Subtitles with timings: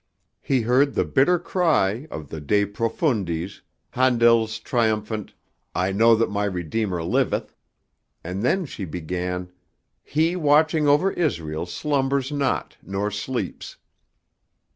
[0.41, 3.61] He heard the bitter cry of the De Profundis,
[3.91, 5.35] Handel's triumphant
[5.75, 7.53] "I know that my Redeemer liveth,"
[8.23, 9.51] and then she began,
[10.01, 13.77] "He watching over Israel slumbers not nor sleeps."